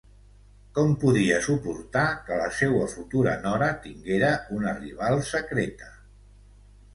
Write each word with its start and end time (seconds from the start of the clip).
Com 0.77 0.93
podia 1.01 1.35
suportar 1.47 2.05
que 2.29 2.39
la 2.39 2.47
seua 2.61 2.87
futura 2.95 3.35
nora 3.45 3.69
tinguera 3.85 4.33
una 4.59 4.75
rival 4.81 5.23
secreta? 5.29 5.93